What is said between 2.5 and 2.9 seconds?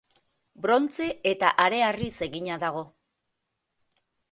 dago.